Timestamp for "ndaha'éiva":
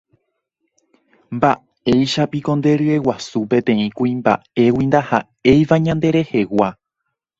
4.89-5.81